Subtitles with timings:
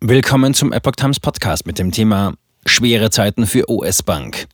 [0.00, 4.46] Willkommen zum Epoch Times Podcast mit dem Thema Schwere Zeiten für US-Bank.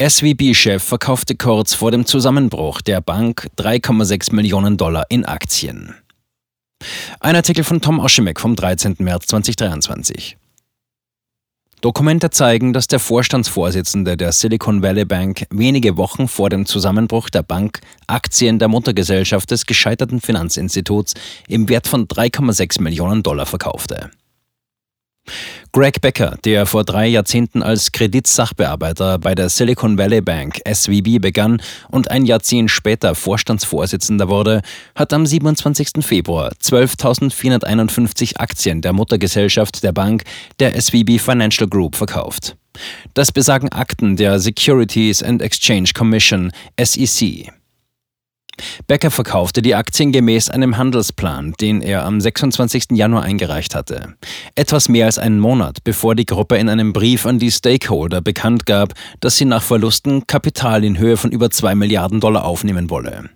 [0.00, 5.96] SVB-Chef verkaufte kurz vor dem Zusammenbruch der Bank 3,6 Millionen Dollar in Aktien.
[7.18, 8.94] Ein Artikel von Tom Oschimek vom 13.
[9.00, 10.36] März 2023.
[11.80, 17.42] Dokumente zeigen, dass der Vorstandsvorsitzende der Silicon Valley Bank wenige Wochen vor dem Zusammenbruch der
[17.42, 21.14] Bank Aktien der Muttergesellschaft des gescheiterten Finanzinstituts
[21.48, 24.10] im Wert von 3,6 Millionen Dollar verkaufte.
[25.72, 31.62] Greg Becker, der vor drei Jahrzehnten als Kreditsachbearbeiter bei der Silicon Valley Bank SVB begann
[31.90, 34.62] und ein Jahrzehnt später Vorstandsvorsitzender wurde,
[34.94, 36.04] hat am 27.
[36.04, 40.24] Februar 12.451 Aktien der Muttergesellschaft der Bank,
[40.58, 42.56] der SVB Financial Group, verkauft.
[43.14, 47.52] Das besagen Akten der Securities and Exchange Commission SEC.
[48.86, 52.92] Becker verkaufte die Aktien gemäß einem Handelsplan, den er am 26.
[52.92, 54.14] Januar eingereicht hatte.
[54.54, 58.66] Etwas mehr als einen Monat, bevor die Gruppe in einem Brief an die Stakeholder bekannt
[58.66, 63.30] gab, dass sie nach Verlusten Kapital in Höhe von über 2 Milliarden Dollar aufnehmen wolle.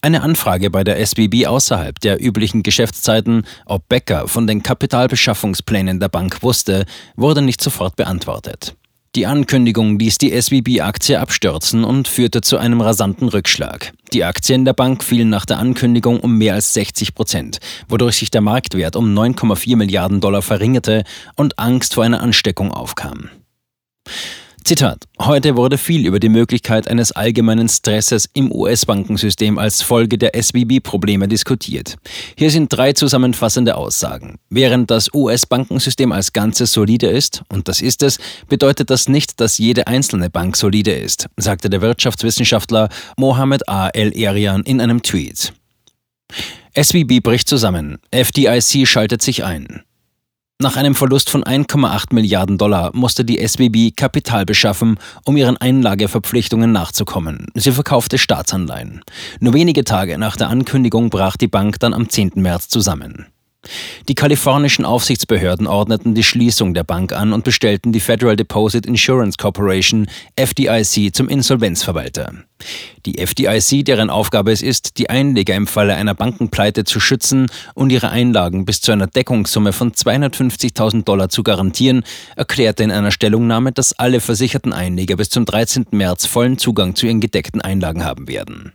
[0.00, 6.08] Eine Anfrage bei der SBB außerhalb der üblichen Geschäftszeiten, ob Becker von den Kapitalbeschaffungsplänen der
[6.08, 6.84] Bank wusste,
[7.16, 8.76] wurde nicht sofort beantwortet.
[9.14, 13.92] Die Ankündigung ließ die SVB-Aktie abstürzen und führte zu einem rasanten Rückschlag.
[14.12, 18.32] Die Aktien der Bank fielen nach der Ankündigung um mehr als 60 Prozent, wodurch sich
[18.32, 21.04] der Marktwert um 9,4 Milliarden Dollar verringerte
[21.36, 23.30] und Angst vor einer Ansteckung aufkam.
[24.64, 25.04] Zitat.
[25.20, 31.28] Heute wurde viel über die Möglichkeit eines allgemeinen Stresses im US-Bankensystem als Folge der SVB-Probleme
[31.28, 31.96] diskutiert.
[32.38, 34.38] Hier sind drei zusammenfassende Aussagen.
[34.48, 39.58] Während das US-Bankensystem als Ganzes solide ist, und das ist es, bedeutet das nicht, dass
[39.58, 43.88] jede einzelne Bank solide ist, sagte der Wirtschaftswissenschaftler Mohammed A.
[43.88, 45.52] El-Erian in einem Tweet.
[46.74, 47.98] SVB bricht zusammen.
[48.10, 49.82] FDIC schaltet sich ein.
[50.62, 56.70] Nach einem Verlust von 1,8 Milliarden Dollar musste die SBB Kapital beschaffen, um ihren Einlageverpflichtungen
[56.70, 57.48] nachzukommen.
[57.54, 59.00] Sie verkaufte Staatsanleihen.
[59.40, 62.32] Nur wenige Tage nach der Ankündigung brach die Bank dann am 10.
[62.36, 63.26] März zusammen.
[64.08, 69.36] Die kalifornischen Aufsichtsbehörden ordneten die Schließung der Bank an und bestellten die Federal Deposit Insurance
[69.38, 72.32] Corporation FDIC zum Insolvenzverwalter.
[73.06, 77.90] Die FDIC, deren Aufgabe es ist, die Einleger im Falle einer Bankenpleite zu schützen und
[77.90, 82.04] ihre Einlagen bis zu einer Deckungssumme von 250.000 Dollar zu garantieren,
[82.36, 85.86] erklärte in einer Stellungnahme, dass alle versicherten Einleger bis zum 13.
[85.90, 88.72] März vollen Zugang zu ihren gedeckten Einlagen haben werden.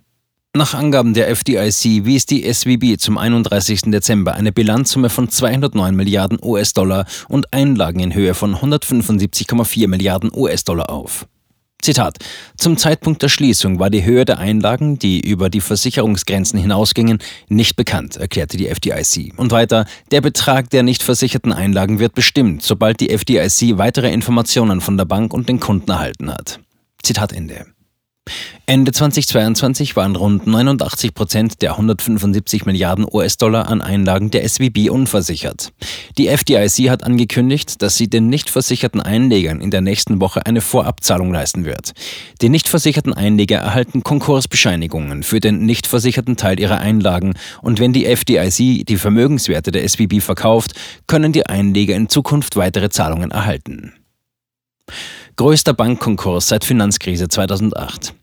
[0.60, 3.84] Nach Angaben der FDIC wies die SWB zum 31.
[3.84, 10.90] Dezember eine Bilanzsumme von 209 Milliarden US-Dollar und Einlagen in Höhe von 175,4 Milliarden US-Dollar
[10.90, 11.28] auf.
[11.82, 12.18] Zitat.
[12.58, 17.78] Zum Zeitpunkt der Schließung war die Höhe der Einlagen, die über die Versicherungsgrenzen hinausgingen, nicht
[17.78, 19.36] bekannt, erklärte die FDIC.
[19.38, 24.82] Und weiter, der Betrag der nicht versicherten Einlagen wird bestimmt, sobald die FDIC weitere Informationen
[24.82, 26.60] von der Bank und den Kunden erhalten hat.
[27.02, 27.66] Zitat Ende.
[28.66, 35.72] Ende 2022 waren rund 89 Prozent der 175 Milliarden US-Dollar an Einlagen der SVB unversichert.
[36.18, 40.62] Die FDIC hat angekündigt, dass sie den nicht versicherten Einlegern in der nächsten Woche eine
[40.62, 41.94] Vorabzahlung leisten wird.
[42.42, 47.94] Die nicht versicherten Einleger erhalten Konkursbescheinigungen für den nicht versicherten Teil ihrer Einlagen und wenn
[47.94, 50.74] die FDIC die Vermögenswerte der SVB verkauft,
[51.08, 53.94] können die Einleger in Zukunft weitere Zahlungen erhalten.
[55.36, 58.14] Größter Bankkonkurs seit Finanzkrise 2008.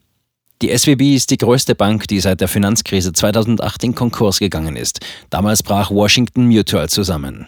[0.63, 4.99] Die SWB ist die größte Bank, die seit der Finanzkrise 2008 in Konkurs gegangen ist.
[5.29, 7.47] Damals brach Washington Mutual zusammen.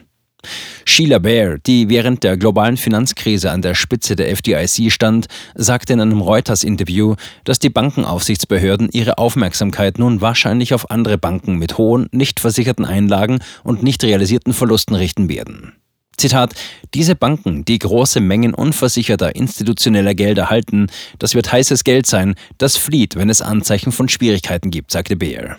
[0.85, 5.25] Sheila Bair, die während der globalen Finanzkrise an der Spitze der FDIC stand,
[5.55, 11.77] sagte in einem Reuters-Interview, dass die Bankenaufsichtsbehörden ihre Aufmerksamkeit nun wahrscheinlich auf andere Banken mit
[11.77, 15.73] hohen, nicht versicherten Einlagen und nicht realisierten Verlusten richten werden.
[16.19, 16.53] Zitat,
[16.93, 20.87] diese Banken, die große Mengen unversicherter institutioneller Gelder halten,
[21.17, 25.57] das wird heißes Geld sein, das flieht, wenn es Anzeichen von Schwierigkeiten gibt, sagte Baer.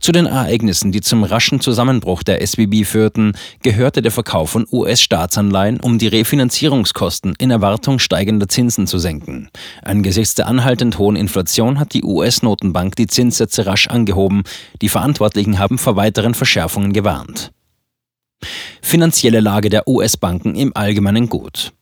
[0.00, 3.32] Zu den Ereignissen, die zum raschen Zusammenbruch der SWB führten,
[3.62, 9.50] gehörte der Verkauf von US-Staatsanleihen, um die Refinanzierungskosten in Erwartung steigender Zinsen zu senken.
[9.82, 14.44] Angesichts der anhaltend hohen Inflation hat die US-Notenbank die Zinssätze rasch angehoben.
[14.80, 17.50] Die Verantwortlichen haben vor weiteren Verschärfungen gewarnt.
[18.82, 21.72] Finanzielle Lage der US-Banken im Allgemeinen gut.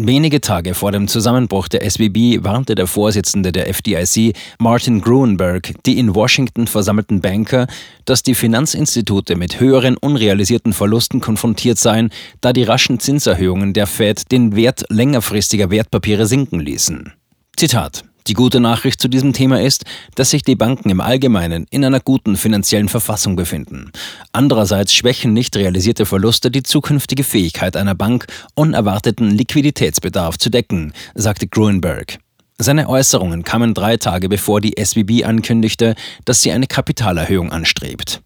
[0.00, 5.98] Wenige Tage vor dem Zusammenbruch der SBB warnte der Vorsitzende der FDIC, Martin Gruenberg, die
[5.98, 7.66] in Washington versammelten Banker,
[8.04, 14.30] dass die Finanzinstitute mit höheren unrealisierten Verlusten konfrontiert seien, da die raschen Zinserhöhungen der Fed
[14.30, 17.12] den Wert längerfristiger Wertpapiere sinken ließen.
[17.56, 21.82] Zitat Die gute Nachricht zu diesem Thema ist, dass sich die Banken im Allgemeinen in
[21.82, 23.90] einer guten finanziellen Verfassung befinden.
[24.32, 31.48] Andererseits schwächen nicht realisierte Verluste die zukünftige Fähigkeit einer Bank, unerwarteten Liquiditätsbedarf zu decken, sagte
[31.48, 32.18] Gruenberg.
[32.58, 35.94] Seine Äußerungen kamen drei Tage bevor die SWB ankündigte,
[36.26, 38.20] dass sie eine Kapitalerhöhung anstrebt.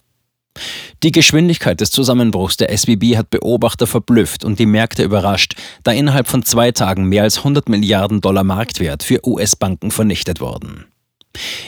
[1.02, 6.28] Die Geschwindigkeit des Zusammenbruchs der SWB hat Beobachter verblüfft und die Märkte überrascht, da innerhalb
[6.28, 10.86] von zwei Tagen mehr als 100 Milliarden Dollar Marktwert für US-Banken vernichtet wurden.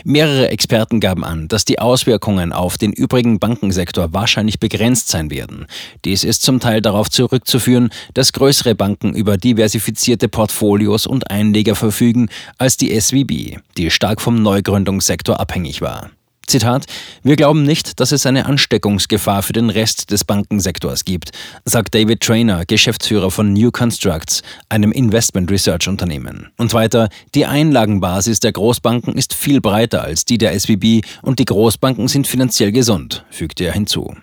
[0.04, 5.66] Mehrere Experten gaben an, dass die Auswirkungen auf den übrigen Bankensektor wahrscheinlich begrenzt sein werden.
[6.04, 12.28] Dies ist zum Teil darauf zurückzuführen, dass größere Banken über diversifizierte Portfolios und Einleger verfügen
[12.58, 16.10] als die SWB, die stark vom Neugründungssektor abhängig war.
[16.46, 16.86] Zitat,
[17.22, 21.32] wir glauben nicht, dass es eine Ansteckungsgefahr für den Rest des Bankensektors gibt,
[21.64, 26.48] sagt David Trainer, Geschäftsführer von New Constructs, einem Investment Research Unternehmen.
[26.56, 31.44] Und weiter, die Einlagenbasis der Großbanken ist viel breiter als die der SWB und die
[31.44, 34.14] Großbanken sind finanziell gesund, fügte er hinzu.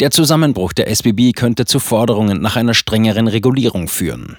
[0.00, 4.36] Der Zusammenbruch der SBB könnte zu Forderungen nach einer strengeren Regulierung führen.